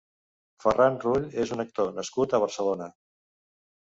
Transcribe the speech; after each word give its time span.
Ferran 0.63 0.97
Rull 1.03 1.27
és 1.45 1.53
un 1.57 1.63
actor 1.65 1.93
nascut 1.99 2.33
a 2.33 2.41
Barcelona. 2.45 2.89